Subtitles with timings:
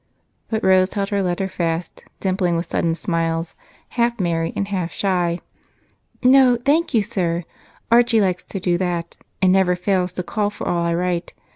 [0.49, 3.53] But Rose held her letter fast, dimpling with sudden smiles,
[3.89, 5.41] half merry and half shy.
[6.23, 7.43] "No thank you, sir.
[7.91, 11.33] Archie likes to do that, and never fails to call for all I write.